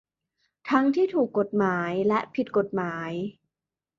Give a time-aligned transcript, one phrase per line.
[0.69, 3.11] ทั้งที่ถูกกฎหมายและผิดกฎหมาย